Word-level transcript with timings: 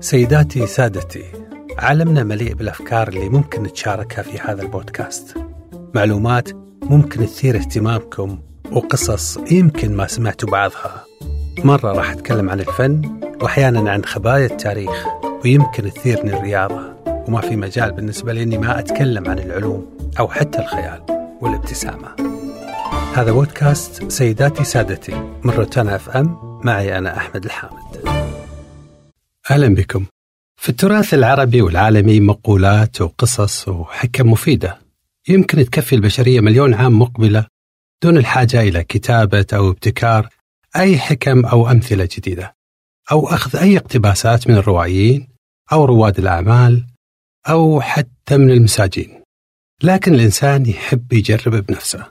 سيداتي 0.00 0.66
سادتي 0.66 1.24
عالمنا 1.78 2.24
مليء 2.24 2.54
بالأفكار 2.54 3.08
اللي 3.08 3.28
ممكن 3.28 3.62
نتشاركها 3.62 4.22
في 4.22 4.38
هذا 4.38 4.62
البودكاست. 4.62 5.34
معلومات 5.94 6.48
ممكن 6.82 7.26
تثير 7.26 7.56
اهتمامكم 7.56 8.38
وقصص 8.72 9.38
يمكن 9.50 9.96
ما 9.96 10.06
سمعتوا 10.06 10.50
بعضها. 10.50 11.04
مرة 11.64 11.92
راح 11.92 12.10
أتكلم 12.10 12.50
عن 12.50 12.60
الفن 12.60 13.20
وأحيانا 13.42 13.90
عن 13.90 14.04
خبايا 14.04 14.46
التاريخ 14.46 15.06
ويمكن 15.44 15.92
تثيرني 15.92 16.36
الرياضة. 16.36 16.80
وما 17.06 17.40
في 17.40 17.56
مجال 17.56 17.92
بالنسبة 17.92 18.32
لي 18.32 18.42
إني 18.42 18.58
ما 18.58 18.78
أتكلم 18.78 19.28
عن 19.30 19.38
العلوم 19.38 19.86
أو 20.18 20.28
حتى 20.28 20.58
الخيال 20.58 21.00
والابتسامة. 21.40 22.08
هذا 23.14 23.32
بودكاست 23.32 24.10
سيداتي 24.10 24.64
سادتي 24.64 25.14
من 25.44 25.50
روتانا 25.50 25.94
أف 25.94 26.16
أم. 26.16 26.60
معي 26.64 26.98
أنا 26.98 27.16
أحمد 27.16 27.44
الحامد. 27.44 28.37
أهلا 29.50 29.74
بكم. 29.74 30.06
في 30.60 30.68
التراث 30.68 31.14
العربي 31.14 31.62
والعالمي 31.62 32.20
مقولات 32.20 33.00
وقصص 33.00 33.68
وحكم 33.68 34.30
مفيدة. 34.30 34.78
يمكن 35.28 35.64
تكفي 35.64 35.94
البشرية 35.94 36.40
مليون 36.40 36.74
عام 36.74 36.98
مقبلة 36.98 37.46
دون 38.02 38.16
الحاجة 38.16 38.60
إلى 38.60 38.84
كتابة 38.84 39.46
أو 39.52 39.70
ابتكار 39.70 40.28
أي 40.76 40.98
حكم 40.98 41.46
أو 41.46 41.70
أمثلة 41.70 42.08
جديدة. 42.16 42.54
أو 43.12 43.28
أخذ 43.28 43.56
أي 43.56 43.76
اقتباسات 43.76 44.48
من 44.48 44.54
الروائيين 44.54 45.28
أو 45.72 45.84
رواد 45.84 46.18
الأعمال 46.18 46.86
أو 47.48 47.80
حتى 47.80 48.36
من 48.36 48.50
المساجين. 48.50 49.22
لكن 49.82 50.14
الإنسان 50.14 50.66
يحب 50.66 51.12
يجرب 51.12 51.66
بنفسه. 51.66 52.06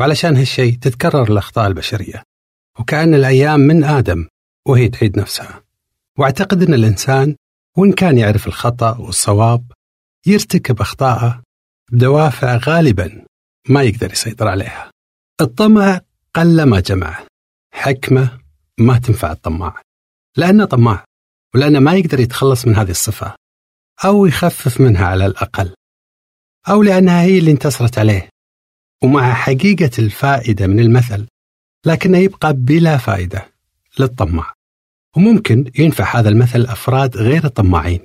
وعلشان 0.00 0.36
هالشيء 0.36 0.74
تتكرر 0.74 1.32
الأخطاء 1.32 1.66
البشرية. 1.66 2.22
وكأن 2.78 3.14
الأيام 3.14 3.60
من 3.60 3.84
آدم 3.84 4.28
وهي 4.68 4.88
تعيد 4.88 5.18
نفسها. 5.18 5.69
واعتقد 6.20 6.62
أن 6.62 6.74
الإنسان 6.74 7.36
وإن 7.76 7.92
كان 7.92 8.18
يعرف 8.18 8.46
الخطأ 8.46 8.98
والصواب 8.98 9.72
يرتكب 10.26 10.80
أخطاءه 10.80 11.42
بدوافع 11.92 12.56
غالبا 12.56 13.24
ما 13.68 13.82
يقدر 13.82 14.12
يسيطر 14.12 14.48
عليها. 14.48 14.90
الطمع 15.40 16.00
قل 16.34 16.62
ما 16.62 16.80
جمعه 16.80 17.26
حكمة 17.74 18.38
ما 18.78 18.98
تنفع 18.98 19.32
الطماع. 19.32 19.82
لأنه 20.36 20.64
طماع 20.64 21.04
ولأنه 21.54 21.78
ما 21.80 21.94
يقدر 21.94 22.20
يتخلص 22.20 22.66
من 22.66 22.76
هذه 22.76 22.90
الصفة 22.90 23.34
أو 24.04 24.26
يخفف 24.26 24.80
منها 24.80 25.06
على 25.06 25.26
الأقل 25.26 25.74
أو 26.68 26.82
لأنها 26.82 27.22
هي 27.22 27.38
اللي 27.38 27.50
انتصرت 27.50 27.98
عليه 27.98 28.28
ومع 29.02 29.34
حقيقة 29.34 29.90
الفائدة 29.98 30.66
من 30.66 30.80
المثل 30.80 31.26
لكنه 31.86 32.18
يبقى 32.18 32.52
بلا 32.52 32.96
فائدة 32.96 33.52
للطماع. 33.98 34.59
وممكن 35.16 35.70
ينفع 35.78 36.18
هذا 36.18 36.28
المثل 36.28 36.62
أفراد 36.62 37.16
غير 37.16 37.44
الطماعين. 37.44 38.00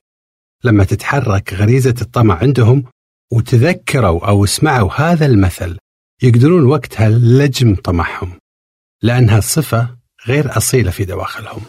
لما 0.63 0.83
تتحرك 0.83 1.53
غريزة 1.53 1.95
الطمع 2.01 2.37
عندهم 2.37 2.83
وتذكروا 3.33 4.27
أو 4.27 4.45
سمعوا 4.45 4.91
هذا 4.93 5.25
المثل 5.25 5.77
يقدرون 6.23 6.63
وقتها 6.65 7.09
لجم 7.09 7.75
طمعهم 7.75 8.39
لأنها 9.03 9.39
صفة 9.39 9.97
غير 10.27 10.57
أصيلة 10.57 10.91
في 10.91 11.05
دواخلهم. 11.05 11.61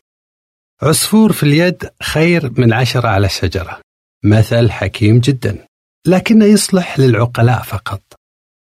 عصفور 0.83 1.33
في 1.33 1.43
اليد 1.43 1.91
خير 2.03 2.61
من 2.61 2.73
عشرة 2.73 3.09
على 3.09 3.27
الشجرة 3.27 3.81
مثل 4.25 4.71
حكيم 4.71 5.19
جدا 5.19 5.67
لكنه 6.07 6.45
يصلح 6.45 6.99
للعقلاء 6.99 7.63
فقط. 7.63 8.03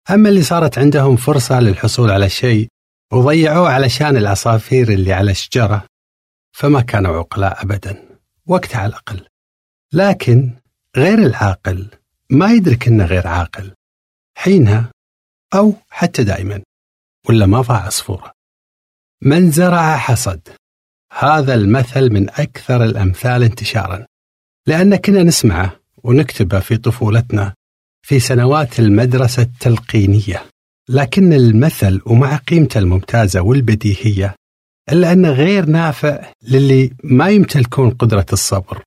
أما 0.10 0.30
اللي 0.30 0.42
صارت 0.42 0.78
عندهم 0.78 1.16
فرصة 1.16 1.60
للحصول 1.60 2.12
على 2.12 2.30
شيء 2.30 2.68
وضيعوه 3.14 3.70
علشان 3.70 4.18
العصافير 4.18 4.90
اللي 4.94 5.14
على 5.14 5.32
الشجرة 5.32 5.86
فما 6.58 6.82
كانوا 6.82 7.18
عقلاء 7.18 7.64
أبدا 7.64 8.18
وقتها 8.46 8.80
على 8.80 8.90
الأقل. 8.90 9.26
لكن 9.94 10.52
غير 10.98 11.20
العاقل 11.20 11.88
ما 12.30 12.52
يدرك 12.52 12.88
أنه 12.88 13.06
غير 13.06 13.28
عاقل. 13.28 13.72
حينها 14.38 14.92
أو 15.54 15.74
حتى 15.90 16.24
دائما 16.24 16.62
ولا 17.30 17.46
ما 17.46 17.62
ضاع 17.62 17.78
عصفورة 17.78 18.32
من 19.22 19.52
زرع 19.52 19.98
حصد. 19.98 20.40
هذا 21.12 21.54
المثل 21.54 22.14
من 22.14 22.30
أكثر 22.30 22.84
الأمثال 22.84 23.44
انتشارا 23.44 24.06
لأن 24.68 24.96
كنا 24.96 25.24
نسمعه 25.24 25.80
ونكتبه 26.04 26.60
في 26.60 26.78
طفولتنا 26.78 27.54
في 28.02 28.20
سنوات 28.20 28.80
المدرسة 28.80 29.42
التلقينية. 29.42 30.46
لكن 30.90 31.34
المثل 31.34 32.02
ومع 32.06 32.36
قيمته 32.38 32.78
الممتازة 32.78 33.42
والبديهية 33.42 34.36
إلا 34.92 35.12
أنه 35.12 35.32
غير 35.32 35.66
نافع 35.66 36.32
للي 36.42 36.94
ما 37.04 37.30
يمتلكون 37.30 37.90
قدرة 37.90 38.26
الصبر 38.34 38.84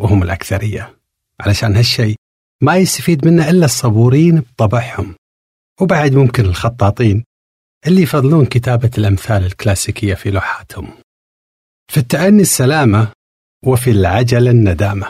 وهم 0.00 0.22
الأكثرية 0.22 0.96
علشان 1.40 1.76
هالشيء 1.76 2.16
ما 2.62 2.76
يستفيد 2.76 3.26
منه 3.26 3.50
إلا 3.50 3.64
الصبورين 3.64 4.40
بطبعهم. 4.40 5.14
وبعد 5.80 6.14
ممكن 6.14 6.44
الخطاطين 6.44 7.24
اللي 7.86 8.02
يفضلون 8.02 8.46
كتابة 8.46 8.90
الأمثال 8.98 9.44
الكلاسيكية 9.44 10.14
في 10.14 10.30
لوحاتهم. 10.30 10.90
في 11.92 11.96
التأني 11.96 12.42
السلامة 12.42 13.12
وفي 13.64 13.90
العجلة 13.90 14.50
الندامة. 14.50 15.06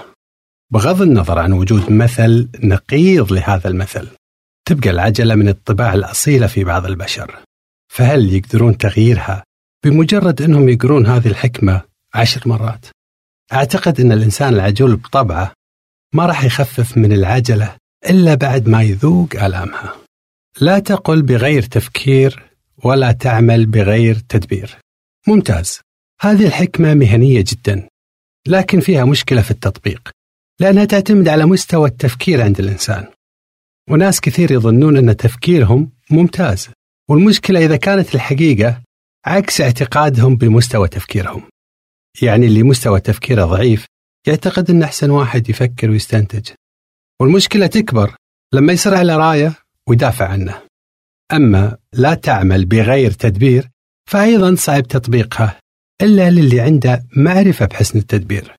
بغض 0.72 1.02
النظر 1.02 1.38
عن 1.38 1.52
وجود 1.52 1.92
مثل 1.92 2.48
نقيض 2.64 3.32
لهذا 3.32 3.68
المثل 3.68 4.08
تبقى 4.68 4.90
العجلة 4.90 5.34
من 5.34 5.48
الطباع 5.48 5.94
الأصيلة 5.94 6.46
في 6.46 6.64
بعض 6.64 6.86
البشر. 6.86 7.42
فهل 7.92 8.34
يقدرون 8.34 8.78
تغييرها 8.78 9.44
بمجرد 9.86 10.42
أنهم 10.42 10.68
يقرون 10.68 11.06
هذه 11.06 11.26
الحكمة 11.26 11.82
عشر 12.14 12.48
مرات. 12.48 12.86
أعتقد 13.52 14.00
أن 14.00 14.12
الإنسان 14.12 14.54
العجول 14.54 14.96
بطبعه 14.96 15.52
ما 16.14 16.26
راح 16.26 16.44
يخفف 16.44 16.98
من 16.98 17.12
العجلة 17.12 17.76
إلا 18.10 18.34
بعد 18.34 18.68
ما 18.68 18.82
يذوق 18.82 19.28
آلامها. 19.34 19.96
لا 20.60 20.78
تقل 20.78 21.22
بغير 21.22 21.62
تفكير 21.62 22.42
ولا 22.84 23.12
تعمل 23.12 23.66
بغير 23.66 24.14
تدبير. 24.14 24.76
ممتاز. 25.26 25.80
هذه 26.20 26.46
الحكمة 26.46 26.94
مهنية 26.94 27.44
جدا 27.46 27.88
لكن 28.48 28.80
فيها 28.80 29.04
مشكلة 29.04 29.42
في 29.42 29.50
التطبيق 29.50 30.10
لأنها 30.60 30.84
تعتمد 30.84 31.28
على 31.28 31.46
مستوى 31.46 31.88
التفكير 31.88 32.42
عند 32.42 32.58
الإنسان. 32.60 33.06
وناس 33.90 34.20
كثير 34.20 34.52
يظنون 34.52 34.96
أن 34.96 35.16
تفكيرهم 35.16 35.90
ممتاز 36.10 36.68
والمشكلة 37.08 37.64
إذا 37.64 37.76
كانت 37.76 38.14
الحقيقة 38.14 38.85
عكس 39.26 39.60
اعتقادهم 39.60 40.36
بمستوى 40.36 40.88
تفكيرهم. 40.88 41.42
يعني 42.22 42.46
اللي 42.46 42.62
مستوى 42.62 43.00
تفكيره 43.00 43.44
ضعيف 43.44 43.86
يعتقد 44.26 44.70
أن 44.70 44.82
أحسن 44.82 45.10
واحد 45.10 45.50
يفكر 45.50 45.90
ويستنتج. 45.90 46.50
والمشكلة 47.20 47.66
تكبر 47.66 48.14
لما 48.54 48.72
يصير 48.72 48.94
على 48.94 49.16
راية 49.16 49.54
ويدافع 49.88 50.28
عنه. 50.28 50.62
أما 51.32 51.76
لا 51.92 52.14
تعمل 52.14 52.64
بغير 52.64 53.10
تدبير 53.10 53.70
فأيضا 54.10 54.54
صعب 54.54 54.82
تطبيقها 54.82 55.60
إلا 56.02 56.30
للي 56.30 56.60
عنده 56.60 57.06
معرفة 57.16 57.66
بحسن 57.66 57.98
التدبير. 57.98 58.56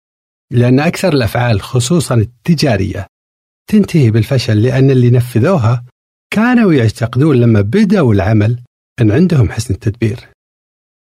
لأن 0.52 0.80
أكثر 0.80 1.14
الأفعال 1.14 1.62
خصوصا 1.62 2.16
التجارية 2.16 3.08
تنتهي 3.68 4.12
بالفشل 4.12 4.64
لأن 4.64 4.92
اللي 4.92 5.10
نفذوها 5.10 5.86
كانوا 6.34 6.74
يعتقدون 6.74 7.38
لما 7.38 7.62
بدأوا 7.62 8.14
العمل 8.14 8.64
أن 9.02 9.12
عندهم 9.12 9.52
حسن 9.52 9.74
التدبير. 9.74 10.37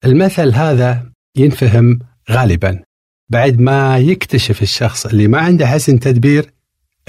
المثل 0.05 0.53
هذا 0.55 1.11
ينفهم 1.37 1.99
غالبا 2.31 2.83
بعد 3.29 3.61
ما 3.61 3.99
يكتشف 3.99 4.63
الشخص 4.63 5.07
اللي 5.07 5.29
ما 5.29 5.39
عنده 5.39 5.67
حسن 5.67 6.01
تدبير 6.01 6.51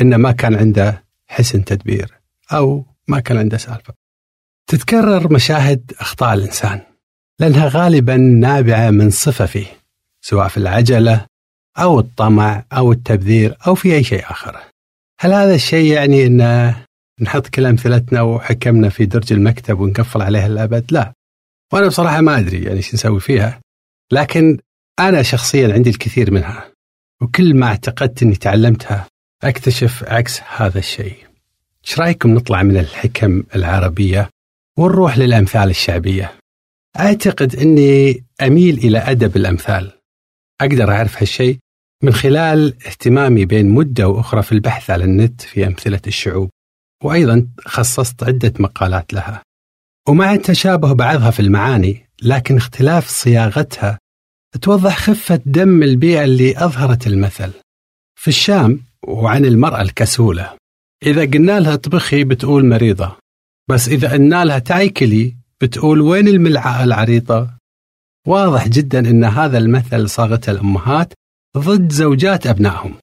إنه 0.01 0.17
ما 0.17 0.31
كان 0.31 0.56
عنده 0.56 1.03
حسن 1.28 1.66
تدبير 1.66 2.11
أو 2.53 2.85
ما 3.07 3.19
كان 3.19 3.38
عنده 3.38 3.57
سالفة. 3.57 3.94
تتكرر 4.67 5.34
مشاهد 5.34 5.91
أخطاء 6.00 6.34
الإنسان 6.34 6.81
لأنها 7.39 7.67
غالبا 7.67 8.17
نابعة 8.17 8.89
من 8.89 9.09
صفة 9.09 9.45
فيه 9.45 9.67
سواء 10.22 10.47
في 10.47 10.57
العجلة 10.57 11.25
أو 11.78 12.00
الطمع 12.00 12.66
أو 12.73 12.91
التبذير 12.91 13.58
أو 13.67 13.75
في 13.75 13.96
أي 13.96 14.03
شيء 14.03 14.23
آخر. 14.31 14.58
هل 15.19 15.34
هذا 15.34 15.55
الشيء 15.55 15.93
يعني 15.93 16.25
ان 16.25 16.73
نحط 17.22 17.47
كل 17.47 17.66
أمثلتنا 17.66 18.22
وحكمنا 18.22 18.90
في 18.90 19.05
درج 19.05 19.34
المكتب 19.34 19.79
ونقفل 19.79 20.22
عليها 20.22 20.47
الابد؟ 20.47 20.85
لا. 20.91 21.14
وأنا 21.73 21.88
بصراحة 21.88 22.22
ما 22.22 22.38
أدري 22.40 22.64
يعني 22.64 22.82
شو 22.82 22.91
نسوي 22.94 23.20
فيها. 23.20 23.62
لكن 24.12 24.58
أنا 25.00 25.23
شخصيا 25.23 25.73
عندي 25.73 25.90
الكثير 25.90 26.32
منها 26.32 26.72
وكل 27.22 27.53
ما 27.53 27.66
اعتقدت 27.66 28.23
إني 28.23 28.35
تعلمتها 28.35 29.08
أكتشف 29.44 30.03
عكس 30.03 30.41
هذا 30.58 30.79
الشيء. 30.79 31.17
إيش 31.85 32.00
رأيكم 32.00 32.34
نطلع 32.34 32.64
من 32.64 32.78
الحكم 32.78 33.44
العربية 33.56 34.29
ونروح 34.78 35.17
للأمثال 35.17 35.70
الشعبية؟ 35.70 36.34
أعتقد 37.00 37.56
إني 37.56 38.23
أميل 38.41 38.78
إلى 38.78 38.97
أدب 38.97 39.35
الأمثال. 39.35 39.91
أقدر 40.62 40.91
أعرف 40.91 41.17
هالشيء 41.17 41.58
من 42.03 42.14
خلال 42.14 42.73
اهتمامي 42.88 43.46
بين 43.46 43.70
مدة 43.70 44.08
وأخرى 44.08 44.44
في 44.44 44.52
البحث 44.52 44.90
على 44.90 45.03
النت 45.03 45.41
في 45.41 45.67
أمثلة 45.67 46.02
الشعوب. 46.08 46.50
وأيضا 47.03 47.47
خصصت 47.66 48.23
عدة 48.23 48.53
مقالات 48.59 49.14
لها. 49.14 49.44
ومع 50.09 50.34
التشابه 50.34 50.93
بعضها 50.93 51.31
في 51.31 51.40
المعاني 51.40 52.09
لكن 52.22 52.57
اختلاف 52.57 53.07
صياغتها 53.07 53.99
توضح 54.61 54.97
خفة 54.99 55.41
دم 55.46 55.84
البيئة 55.84 56.23
اللي 56.23 56.66
أظهرت 56.66 57.07
المثل. 57.07 57.52
في 58.16 58.28
الشام 58.28 58.81
وعن 59.07 59.46
المرأة 59.46 59.81
الكسولة 59.81 60.53
إذا 61.05 61.22
قلنا 61.22 61.59
لها 61.59 61.73
اطبخي 61.73 62.23
بتقول 62.23 62.66
مريضة 62.66 63.16
بس 63.69 63.87
إذا 63.90 64.11
قلنا 64.11 64.46
لها 64.46 64.59
تعي 64.59 64.90
كلي 64.90 65.35
بتقول 65.61 66.02
وين 66.02 66.28
الملعقة 66.28 66.84
العريضة؟ 66.84 67.49
واضح 68.28 68.67
جدا 68.67 68.99
أن 68.99 69.23
هذا 69.23 69.57
المثل 69.57 70.09
صاغته 70.09 70.52
الأمهات 70.52 71.13
ضد 71.57 71.91
زوجات 71.91 72.47
أبنائهم. 72.47 72.96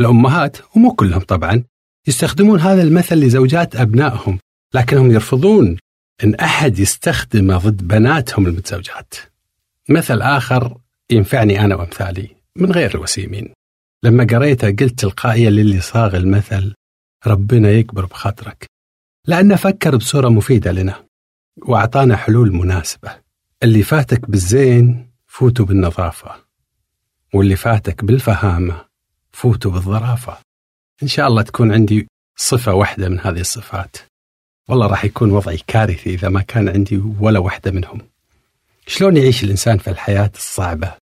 الأمهات 0.00 0.56
ومو 0.76 0.94
كلهم 0.94 1.20
طبعا 1.20 1.64
يستخدمون 2.08 2.60
هذا 2.60 2.82
المثل 2.82 3.16
لزوجات 3.16 3.76
أبنائهم 3.76 4.38
لكنهم 4.74 5.10
يرفضون 5.10 5.76
أن 6.24 6.34
أحد 6.34 6.78
يستخدمه 6.78 7.58
ضد 7.58 7.88
بناتهم 7.88 8.46
المتزوجات. 8.46 9.14
مثل 9.88 10.22
آخر 10.22 10.76
ينفعني 11.10 11.60
أنا 11.60 11.74
وأمثالي 11.76 12.36
من 12.56 12.72
غير 12.72 12.94
الوسيمين. 12.94 13.52
لما 14.02 14.26
قريته 14.30 14.66
قلت 14.66 14.98
تلقائيا 14.98 15.50
للي 15.50 15.80
صاغ 15.80 16.16
المثل 16.16 16.74
ربنا 17.26 17.70
يكبر 17.70 18.06
بخاطرك. 18.06 18.66
لأنه 19.26 19.56
فكر 19.56 19.96
بصورة 19.96 20.28
مفيدة 20.28 20.72
لنا 20.72 21.04
وأعطانا 21.56 22.16
حلول 22.16 22.52
مناسبة. 22.52 23.10
اللي 23.62 23.82
فاتك 23.82 24.30
بالزين 24.30 25.10
فوتوا 25.26 25.64
بالنظافة 25.64 26.30
واللي 27.34 27.56
فاتك 27.56 28.04
بالفهامة 28.04 28.84
فوتوا 29.32 29.70
بالظرافة. 29.70 30.38
إن 31.02 31.08
شاء 31.08 31.28
الله 31.28 31.42
تكون 31.42 31.72
عندي 31.72 32.06
صفة 32.36 32.74
واحدة 32.74 33.08
من 33.08 33.20
هذه 33.20 33.40
الصفات. 33.40 33.96
والله 34.68 34.86
راح 34.86 35.04
يكون 35.04 35.30
وضعي 35.30 35.58
كارثي 35.66 36.14
إذا 36.14 36.28
ما 36.28 36.42
كان 36.42 36.68
عندي 36.68 37.02
ولا 37.20 37.38
واحدة 37.38 37.70
منهم. 37.70 38.00
شلون 38.86 39.16
يعيش 39.16 39.44
الإنسان 39.44 39.78
في 39.78 39.90
الحياة 39.90 40.30
الصعبة 40.34 40.94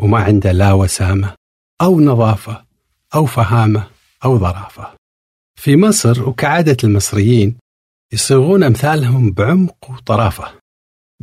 وما 0.00 0.18
عنده 0.18 0.52
لا 0.52 0.72
وسامة 0.72 1.34
أو 1.82 2.00
نظافة 2.00 2.64
أو 3.14 3.26
فهامة 3.26 3.88
أو 4.24 4.38
ظرافة؟ 4.38 4.94
في 5.56 5.76
مصر 5.76 6.28
وكعادة 6.28 6.76
المصريين 6.84 7.56
يصيغون 8.12 8.62
أمثالهم 8.62 9.30
بعمق 9.30 9.90
وطرافة. 9.90 10.52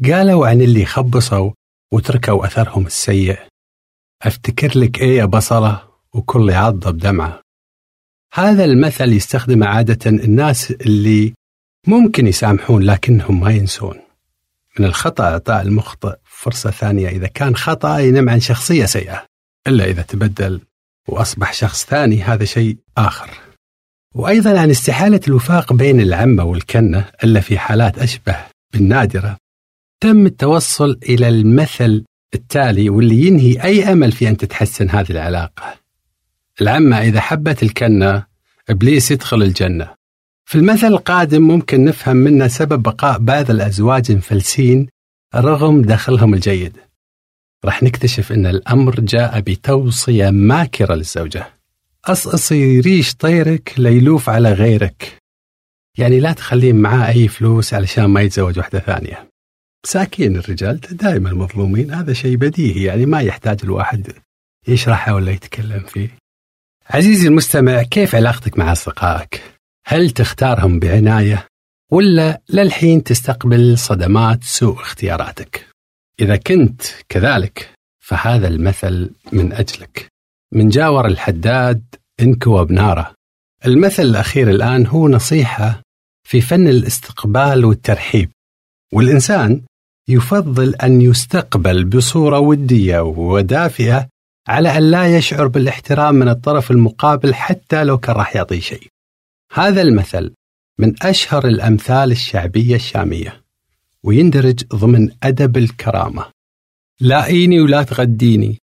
قالوا 0.05 0.47
عن 0.47 0.61
اللي 0.61 0.85
خبصوا 0.85 1.51
وتركوا 1.93 2.45
أثرهم 2.45 2.85
السيء. 2.85 3.39
أفتكر 4.23 4.79
لك 4.79 4.99
إيه 5.01 5.17
يا 5.17 5.25
بصلة 5.25 5.83
وكل 6.13 6.49
يعض 6.49 6.87
بدمعة. 6.87 7.41
هذا 8.33 8.65
المثل 8.65 9.13
يستخدمه 9.13 9.67
عادة 9.67 10.09
الناس 10.09 10.71
اللي 10.71 11.33
ممكن 11.87 12.27
يسامحون 12.27 12.83
لكنهم 12.83 13.39
ما 13.39 13.51
ينسون. 13.51 13.99
من 14.79 14.85
الخطأ 14.85 15.23
إعطاء 15.23 15.61
المخطئ 15.61 16.15
فرصة 16.25 16.71
ثانية. 16.71 17.09
إذا 17.09 17.27
كان 17.27 17.55
خطأ 17.55 17.99
ينم 17.99 18.29
عن 18.29 18.39
شخصية 18.39 18.85
سيئة 18.85 19.25
إلا 19.67 19.85
إذا 19.85 20.01
تبدل 20.01 20.61
وأصبح 21.07 21.53
شخص 21.53 21.85
ثاني 21.85 22.23
هذا 22.23 22.45
شيء 22.45 22.77
آخر. 22.97 23.29
وأيضا 24.15 24.59
عن 24.59 24.69
استحالة 24.69 25.19
الوفاق 25.27 25.73
بين 25.73 26.01
العمة 26.01 26.43
والكنة 26.43 27.05
إلا 27.23 27.39
في 27.39 27.59
حالات 27.59 27.99
أشبه 27.99 28.37
بالنادرة 28.73 29.37
تم 30.01 30.25
التوصل 30.25 30.99
إلى 31.03 31.29
المثل 31.29 32.05
التالي 32.33 32.89
واللي 32.89 33.27
ينهي 33.27 33.63
أي 33.63 33.91
أمل 33.91 34.11
في 34.11 34.29
أن 34.29 34.37
تتحسن 34.37 34.89
هذه 34.89 35.11
العلاقة. 35.11 35.75
العمة 36.61 37.01
إذا 37.01 37.21
حبت 37.21 37.63
الكنة 37.63 38.25
إبليس 38.69 39.11
يدخل 39.11 39.43
الجنة. 39.43 39.98
في 40.49 40.55
المثل 40.55 40.87
القادم 40.87 41.41
ممكن 41.41 41.85
نفهم 41.85 42.17
منه 42.17 42.47
سبب 42.47 42.81
بقاء 42.83 43.19
بعض 43.19 43.51
الأزواج 43.51 44.11
مفلسين 44.11 44.87
رغم 45.35 45.81
دخلهم 45.81 46.33
الجيد. 46.33 46.77
راح 47.65 47.83
نكتشف 47.83 48.31
أن 48.31 48.45
الأمر 48.45 48.99
جاء 48.99 49.39
بتوصية 49.39 50.29
ماكرة 50.29 50.95
للزوجة. 50.95 51.47
أصقصي 52.05 52.79
ريش 52.79 53.15
طيرك 53.15 53.73
ليلوف 53.77 54.29
على 54.29 54.53
غيرك. 54.53 55.17
يعني 55.97 56.19
لا 56.19 56.33
تخلين 56.33 56.75
معاه 56.75 57.07
أي 57.07 57.27
فلوس 57.27 57.73
علشان 57.73 58.05
ما 58.05 58.21
يتزوج 58.21 58.57
واحدة 58.57 58.79
ثانية. 58.79 59.29
مساكين 59.85 60.35
الرجال 60.35 60.79
دائما 60.91 61.33
مظلومين. 61.33 61.93
هذا 61.93 62.13
شيء 62.13 62.35
بديهي 62.35 62.83
يعني 62.83 63.05
ما 63.05 63.21
يحتاج 63.21 63.59
الواحد 63.63 64.11
يشرحه 64.67 65.13
ولا 65.13 65.31
يتكلم 65.31 65.79
فيه. 65.79 66.09
عزيزي 66.89 67.27
المستمع 67.27 67.83
كيف 67.83 68.15
علاقتك 68.15 68.57
مع 68.59 68.71
أصدقائك؟ 68.71 69.58
هل 69.91 70.09
تختارهم 70.09 70.79
بعناية 70.79 71.47
ولا 71.91 72.41
للحين 72.49 73.03
تستقبل 73.03 73.77
صدمات 73.77 74.43
سوء 74.43 74.81
اختياراتك؟ 74.81 75.67
إذا 76.19 76.35
كنت 76.35 76.81
كذلك 77.09 77.69
فهذا 77.99 78.47
المثل 78.47 79.11
من 79.31 79.53
أجلك. 79.53 80.07
من 80.53 80.69
جاور 80.69 81.07
الحداد 81.07 81.83
انكوى 82.21 82.65
بناره 82.65 83.13
المثل 83.65 84.03
الأخير 84.03 84.49
الآن 84.49 84.87
هو 84.87 85.09
نصيحة 85.09 85.81
في 86.27 86.41
فن 86.41 86.67
الاستقبال 86.67 87.65
والترحيب. 87.65 88.31
والإنسان 88.93 89.61
يفضل 90.09 90.75
أن 90.75 91.01
يستقبل 91.01 91.85
بصورة 91.85 92.39
ودية 92.39 92.99
ودافئة 92.99 94.07
على 94.47 94.77
أن 94.77 94.91
لا 94.91 95.17
يشعر 95.17 95.47
بالاحترام 95.47 96.15
من 96.15 96.29
الطرف 96.29 96.71
المقابل 96.71 97.33
حتى 97.33 97.83
لو 97.83 97.97
كان 97.97 98.15
راح 98.15 98.35
يعطيه 98.35 98.59
شيء. 98.59 98.87
هذا 99.53 99.81
المثل 99.81 100.33
من 100.79 100.93
أشهر 101.01 101.47
الأمثال 101.47 102.11
الشعبية 102.11 102.75
الشامية 102.75 103.43
ويندرج 104.03 104.63
ضمن 104.75 105.09
أدب 105.23 105.57
الكرامة 105.57 106.25
لاقيني 107.01 107.61
ولا 107.61 107.83
تغديني 107.83 108.57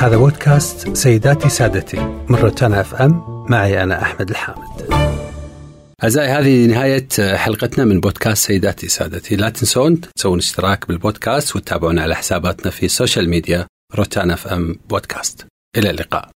هذا 0.00 0.16
بودكاست 0.16 0.96
سيداتي 0.96 1.48
سادتي 1.48 1.96
من 2.00 2.34
روتانا 2.34 2.80
إف 2.80 2.94
إم 2.94 3.44
معي 3.50 3.82
أنا 3.82 4.02
أحمد 4.02 4.30
الحامد. 4.30 4.94
أعزائي 6.02 6.28
هذه 6.28 6.66
نهاية 6.66 7.08
حلقتنا 7.36 7.84
من 7.84 8.00
بودكاست 8.00 8.46
سيداتي 8.46 8.88
سادتي، 8.88 9.36
لا 9.36 9.48
تنسون 9.50 10.00
تسوون 10.00 10.38
اشتراك 10.38 10.88
بالبودكاست 10.88 11.56
وتتابعونا 11.56 12.02
على 12.02 12.14
حساباتنا 12.16 12.70
في 12.70 12.86
السوشيال 12.86 13.28
ميديا 13.28 13.66
روتانا 13.94 14.34
إف 14.34 14.46
إم 14.46 14.76
بودكاست. 14.88 15.46
إلى 15.76 15.90
اللقاء. 15.90 16.30